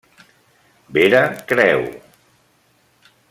Vera 0.97 1.21
Creu. 1.51 1.85